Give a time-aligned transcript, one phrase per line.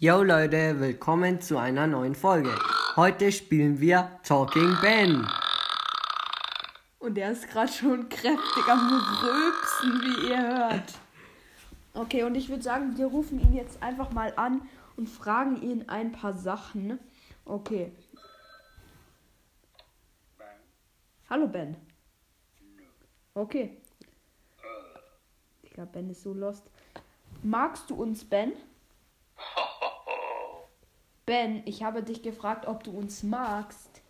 [0.00, 2.54] Yo Leute, willkommen zu einer neuen Folge.
[2.94, 5.26] Heute spielen wir Talking Ben.
[7.00, 10.94] Und der ist gerade schon kräftig am Rülpsen, wie ihr hört.
[11.94, 14.62] Okay, und ich würde sagen, wir rufen ihn jetzt einfach mal an
[14.96, 17.00] und fragen ihn ein paar Sachen.
[17.44, 17.90] Okay.
[21.28, 21.76] Hallo Ben.
[23.34, 23.76] Okay.
[25.64, 26.70] Digga, Ben ist so lost.
[27.42, 28.52] Magst du uns, Ben?
[31.28, 34.00] Ben, ich habe dich gefragt, ob du uns magst.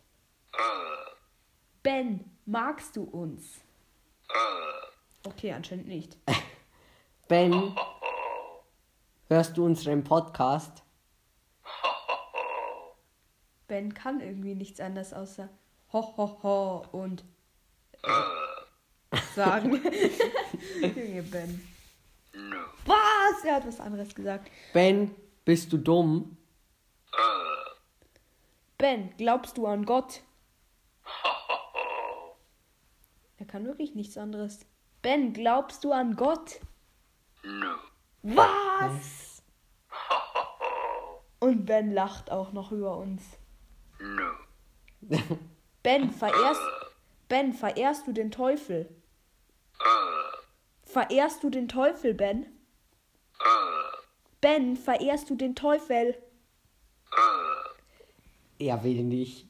[1.83, 3.59] Ben, magst du uns?
[5.25, 6.17] Okay, anscheinend nicht.
[7.27, 7.53] Ben,
[9.29, 10.85] hörst du unseren Podcast?
[13.67, 15.49] Ben kann irgendwie nichts anderes außer
[15.93, 17.25] ho ho ho und
[18.05, 19.73] äh, sagen.
[20.81, 21.69] Junge Ben.
[22.87, 23.45] Was?
[23.45, 24.53] Er hat was anderes gesagt.
[24.73, 25.13] Ben,
[25.45, 26.38] bist du dumm?
[28.79, 30.23] Ben, glaubst du an Gott?
[33.41, 34.67] Er kann wirklich nichts anderes.
[35.01, 36.61] Ben, glaubst du an Gott?
[38.23, 39.45] Was?
[41.39, 43.23] Und Ben lacht auch noch über uns.
[45.85, 46.61] Ben, verehrst,
[47.29, 48.93] Ben, verehrst du den Teufel?
[50.83, 52.47] Verehrst du den Teufel, Ben?
[54.41, 56.21] Ben, verehrst du den Teufel?
[58.59, 59.47] Er will nicht.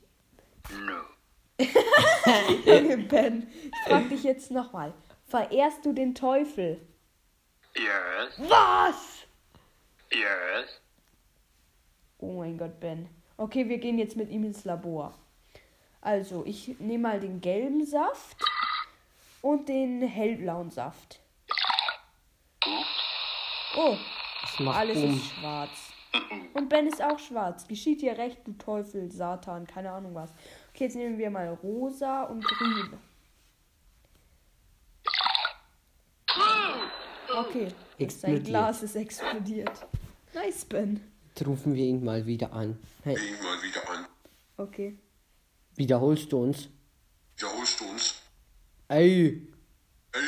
[2.66, 4.92] Junge Ben, ich frag dich jetzt nochmal.
[5.26, 6.80] Verehrst du den Teufel?
[7.74, 9.26] Yes, Was?
[10.10, 10.80] yes.
[12.18, 13.08] Oh mein Gott, Ben.
[13.36, 15.14] Okay, wir gehen jetzt mit ihm ins Labor.
[16.00, 18.36] Also, ich nehme mal den gelben Saft
[19.42, 21.20] und den hellblauen Saft.
[23.76, 23.97] Oh,
[24.66, 25.92] alles ist schwarz.
[26.54, 27.66] Und Ben ist auch schwarz.
[27.69, 30.30] Geschieht dir recht, du Teufel, Satan, keine Ahnung was.
[30.70, 32.98] Okay, jetzt nehmen wir mal rosa und grün.
[37.36, 37.68] Okay,
[38.08, 38.42] sein.
[38.42, 39.86] Glas ist explodiert.
[40.34, 41.00] Nice, Ben.
[41.28, 42.78] Jetzt rufen wir ihn mal wieder an.
[43.04, 44.06] Hey, Ihn mal wieder an.
[44.56, 44.98] Okay.
[45.76, 46.68] wiederholst du uns?
[47.36, 48.22] Wiederholst du uns?
[48.88, 49.47] Ey,
[50.12, 50.20] Ey,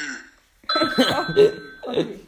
[1.82, 2.20] Okay.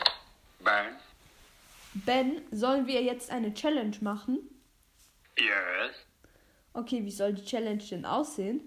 [1.95, 4.39] Ben, sollen wir jetzt eine Challenge machen?
[5.39, 5.95] yes,
[6.75, 8.61] Okay, wie soll die Challenge denn aussehen?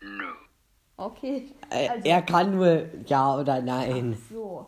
[0.00, 0.24] no.
[0.98, 1.52] Okay.
[1.70, 4.16] äh, Also, er kann nur ja oder nein.
[4.30, 4.66] so.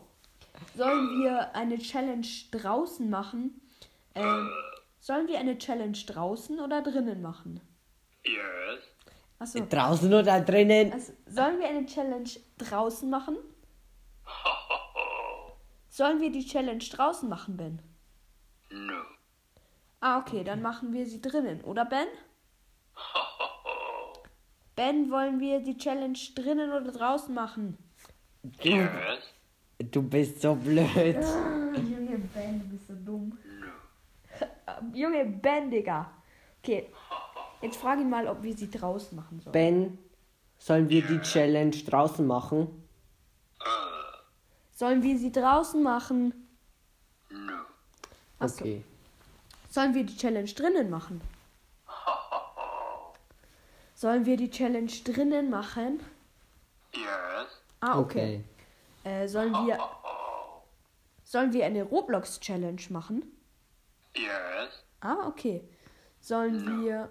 [0.77, 3.61] Sollen wir eine Challenge draußen machen?
[4.15, 4.51] Ähm,
[5.01, 7.61] sollen wir eine Challenge draußen oder drinnen machen?
[8.25, 8.83] Yes,
[9.39, 9.65] Achso.
[9.65, 10.93] Draußen oder drinnen?
[10.93, 12.29] Also, sollen wir eine Challenge
[12.59, 13.37] draußen machen?
[15.99, 17.83] Sollen wir die Challenge draußen machen, Ben?
[18.71, 19.03] no.
[19.99, 22.07] Ah, okay, dann machen wir sie drinnen, oder Ben?
[24.77, 27.77] Ben, wollen wir die Challenge drinnen oder draußen machen?
[28.63, 29.35] Yes,
[29.91, 30.87] Du bist so blöd.
[31.75, 33.37] Junge Ben, du bist so dumm.
[34.95, 36.13] Junge Ben, Digga.
[36.63, 36.91] Okay,
[37.61, 39.53] jetzt frag ihn mal, ob wir sie draußen machen sollen.
[39.53, 39.99] Ben,
[40.59, 42.88] sollen wir die Challenge draußen machen?
[44.79, 46.33] Sollen wir sie draußen machen?
[47.31, 47.53] no.
[48.39, 48.61] Achso.
[48.63, 48.85] Okay.
[49.71, 51.21] Sollen wir die Challenge drinnen machen?
[53.97, 55.99] Sollen wir die Challenge drinnen machen?
[56.95, 58.45] Yes, Ah, okay.
[59.03, 59.23] Okay.
[59.23, 59.81] Äh, sollen wir.
[61.25, 63.25] Sollen wir eine Roblox-Challenge machen?
[64.15, 65.69] yes, Ah, okay.
[66.21, 67.09] Sollen wir.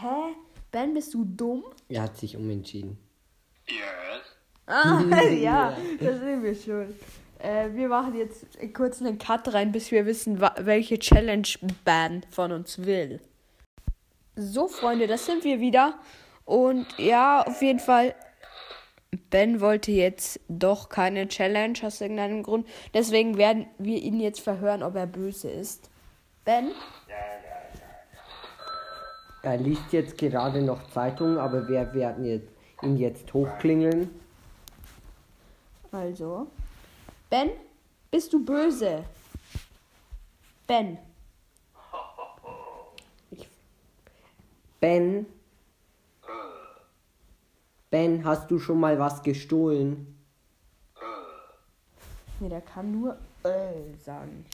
[0.00, 0.36] Hä?
[0.70, 1.64] Ben, bist du dumm?
[1.90, 2.96] Er hat sich umentschieden.
[3.68, 4.29] yes,
[4.70, 6.94] Ah, ja, das sehen wir schon.
[7.40, 11.48] Äh, wir machen jetzt kurz einen Cut rein, bis wir wissen, welche Challenge
[11.84, 13.20] Ben von uns will.
[14.36, 15.94] So, Freunde, das sind wir wieder.
[16.44, 18.14] Und ja, auf jeden Fall.
[19.28, 22.68] Ben wollte jetzt doch keine Challenge aus irgendeinem Grund.
[22.94, 25.90] Deswegen werden wir ihn jetzt verhören, ob er böse ist.
[26.44, 26.70] Ben?
[29.42, 32.50] Er liest jetzt gerade noch Zeitung, aber wir werden jetzt,
[32.82, 34.19] ihn jetzt hochklingeln.
[35.92, 36.46] Also.
[37.28, 37.50] Ben,
[38.10, 39.04] bist du böse?
[40.66, 40.98] Ben.
[44.80, 45.26] Ben,
[47.90, 50.16] Ben, hast du schon mal was gestohlen?
[52.38, 54.46] Nee, der kann nur äh sagen.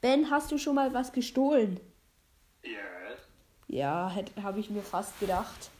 [0.00, 1.80] Ben, hast du schon mal was gestohlen?
[2.62, 3.20] yes,
[3.68, 5.70] Ja, habe ich mir fast gedacht.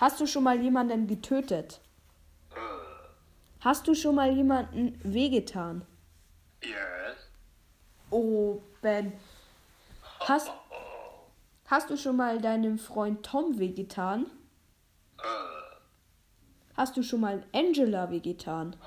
[0.00, 1.80] Hast du schon mal jemanden getötet?
[3.64, 5.86] Hast du schon mal jemanden wehgetan?
[6.62, 7.16] yes,
[8.10, 9.14] Oh, Ben.
[10.20, 10.50] Hast,
[11.66, 14.26] hast du schon mal deinem Freund Tom wehgetan?
[16.76, 18.76] Hast du schon mal Angela wehgetan?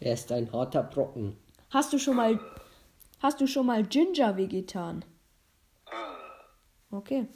[0.00, 1.36] Er ist ein harter Brocken.
[1.70, 2.40] Hast du schon mal
[3.20, 5.04] Hast du schon mal Ginger wehgetan?
[6.90, 7.28] Okay.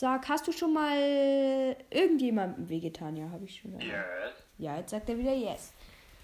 [0.00, 3.18] Sag, hast du schon mal irgendjemandem wehgetan?
[3.18, 3.78] Ja, habe ich schon.
[3.80, 3.92] Yes.
[4.56, 5.74] Ja, jetzt sagt er wieder yes.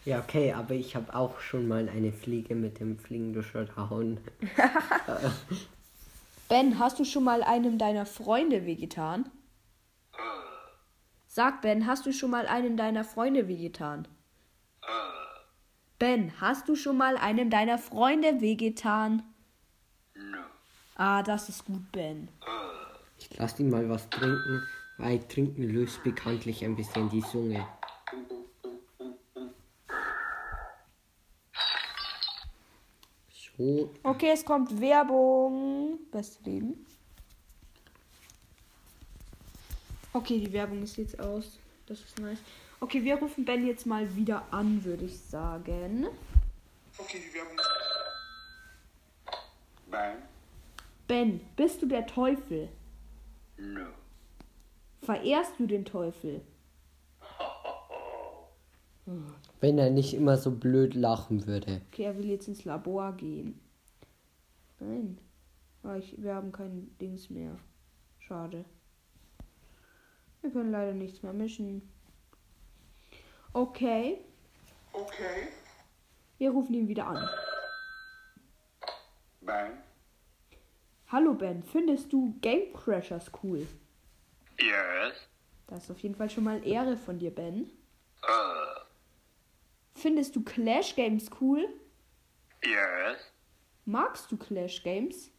[0.07, 4.19] Ja, okay, aber ich habe auch schon mal eine Fliege mit dem Fliegenduscher gehauen.
[6.49, 9.29] Ben, hast du schon mal einem deiner Freunde wehgetan?
[11.27, 14.09] Sag, Ben, hast du schon mal einem deiner Freunde wehgetan?
[15.99, 19.23] Ben, hast du schon mal einem deiner Freunde wehgetan?
[20.15, 20.39] No.
[20.95, 22.29] Ah, das ist gut, Ben.
[23.19, 24.63] Ich lasse ihn mal was trinken,
[24.99, 27.67] weil Trinken löst bekanntlich ein bisschen die Zunge.
[33.57, 35.99] So, Okay, es kommt Werbung.
[36.11, 36.87] Beste Leben.
[40.13, 41.59] Okay, die Werbung ist jetzt aus.
[41.87, 42.39] Das ist nice.
[42.81, 46.07] Okay, wir rufen Ben jetzt mal wieder an, würde ich sagen.
[46.99, 47.57] Okay, die Werbung.
[49.91, 50.17] Bang.
[51.07, 52.69] Ben, bist du der Teufel?
[53.59, 53.87] No.
[55.03, 56.41] Verehrst du den Teufel?
[59.61, 61.81] wenn er nicht immer so blöd lachen würde.
[61.93, 63.61] Okay, er will jetzt ins Labor gehen.
[64.81, 65.19] Nein.
[65.83, 67.57] Ah, ich, wir haben kein Dings mehr.
[68.19, 68.65] Schade.
[70.43, 71.83] Wir können leider nichts mehr mischen.
[73.53, 74.19] Okay,
[74.93, 75.49] Okay.
[76.39, 77.29] wir rufen ihn wieder an.
[79.43, 79.73] Bang.
[81.09, 83.67] Hallo Ben, findest du Game Crashers cool?
[84.59, 85.29] Yes.
[85.69, 87.71] Das ist auf jeden Fall schon mal Ehre von dir, Ben.
[88.23, 88.81] Uh.
[89.95, 91.69] Findest du Clash Games cool?
[92.65, 93.19] Yes.
[93.85, 95.31] Magst du Clash Games?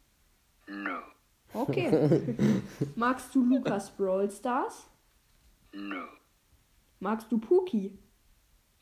[0.67, 0.99] No.
[1.53, 2.23] Okay.
[2.95, 4.87] Magst du Lukas Brawl Stars?
[5.73, 6.03] No.
[6.99, 7.97] Magst du Puki?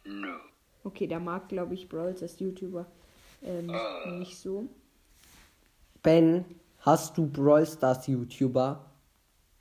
[0.04, 0.38] No.
[0.84, 2.86] Okay, der mag, glaube ich, Brawl als YouTuber
[3.42, 3.72] ähm,
[4.20, 4.68] nicht so.
[6.04, 6.46] Ben,
[6.86, 8.86] hast du Brawl Stars YouTuber?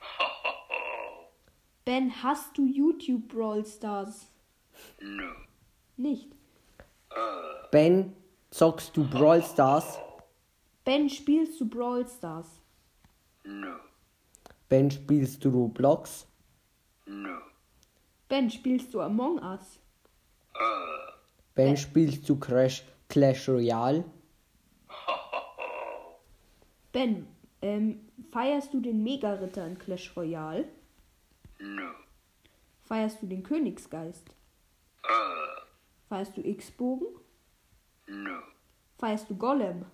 [1.86, 4.26] Ben, hast du YouTube Brawl Stars?
[5.02, 5.28] No.
[5.98, 6.32] Nicht.
[7.70, 8.16] Ben,
[8.50, 9.98] zockst du Brawl Stars?
[10.84, 12.46] Ben, spielst du Brawl Stars?
[13.44, 13.74] No.
[14.70, 16.26] Ben, spielst du Roblox?
[17.06, 17.36] No.
[18.28, 19.78] Ben, spielst du Among Us?
[21.54, 24.04] Ben, spielst du Crash Clash Royale?
[26.94, 27.26] Ben,
[27.60, 30.64] ähm, feierst du den Mega-Ritter in Clash Royale?
[31.58, 31.90] No.
[32.84, 34.30] Feierst du den Königsgeist?
[36.08, 37.08] Feierst du X-Bogen?
[38.06, 38.38] No.
[38.96, 39.84] Feierst du Golem?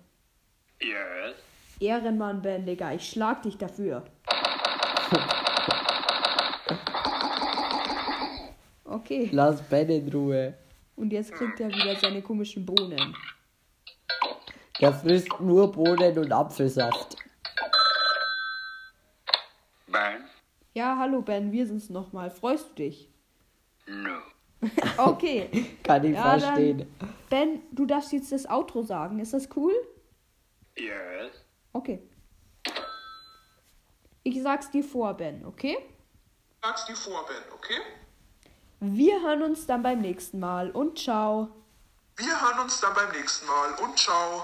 [0.79, 1.35] Yes.
[1.79, 4.05] Ehrenmann, Ben, Digga, ich schlag dich dafür.
[8.83, 10.53] Okay, Lass Ben in Ruhe.
[10.97, 13.15] und jetzt kriegt er wieder seine komischen Bohnen.
[14.81, 17.15] Der frisst nur Bohnen und Apfelsaft.
[19.87, 20.23] Bang.
[20.73, 22.31] Ja, hallo Ben, wir sind's nochmal.
[22.31, 23.09] Freust du dich?
[23.87, 24.17] No.
[24.97, 25.49] Okay.
[25.83, 26.87] Kann ich Ja, verstehen.
[26.99, 29.19] dann, Ben, du darfst jetzt das Outro sagen.
[29.19, 29.73] Ist das cool?
[30.77, 31.31] Yes.
[31.73, 32.01] Okay.
[34.23, 35.77] Ich sag's dir vor, Ben, okay?
[36.61, 37.79] Sag's dir vor, Ben, okay?
[38.79, 41.49] Wir hören uns dann beim nächsten Mal und ciao.
[42.17, 44.43] Wir hören uns dann beim nächsten Mal und ciao.